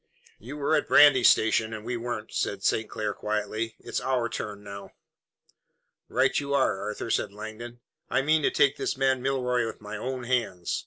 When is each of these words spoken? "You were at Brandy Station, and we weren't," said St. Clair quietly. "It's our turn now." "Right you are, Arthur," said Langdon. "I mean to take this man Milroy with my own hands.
"You 0.39 0.57
were 0.57 0.73
at 0.75 0.87
Brandy 0.87 1.23
Station, 1.23 1.75
and 1.75 1.85
we 1.85 1.95
weren't," 1.95 2.33
said 2.33 2.63
St. 2.63 2.89
Clair 2.89 3.13
quietly. 3.13 3.75
"It's 3.77 4.01
our 4.01 4.29
turn 4.29 4.63
now." 4.63 4.93
"Right 6.09 6.35
you 6.39 6.55
are, 6.55 6.81
Arthur," 6.81 7.11
said 7.11 7.31
Langdon. 7.31 7.81
"I 8.09 8.23
mean 8.23 8.41
to 8.41 8.49
take 8.49 8.77
this 8.77 8.97
man 8.97 9.21
Milroy 9.21 9.63
with 9.67 9.79
my 9.79 9.97
own 9.97 10.23
hands. 10.23 10.79